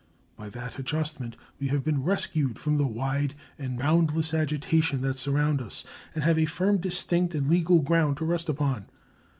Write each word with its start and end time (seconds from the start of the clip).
By 0.35 0.49
that 0.49 0.79
adjustment 0.79 1.37
we 1.59 1.67
have 1.67 1.83
been 1.83 2.01
rescued 2.01 2.57
from 2.57 2.77
the 2.79 2.87
wide 2.87 3.35
and 3.59 3.77
boundless 3.77 4.33
agitation 4.33 5.01
that 5.01 5.15
surrounded 5.15 5.63
us, 5.67 5.85
and 6.15 6.23
have 6.23 6.39
a 6.39 6.45
firm, 6.45 6.79
distinct, 6.79 7.35
and 7.35 7.47
legal 7.47 7.81
ground 7.83 8.17
to 8.17 8.25
rest 8.25 8.49
upon. 8.49 8.87